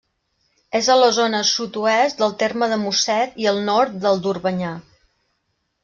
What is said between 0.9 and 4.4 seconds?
a la zona sud-oest del terme de Mosset i al nord del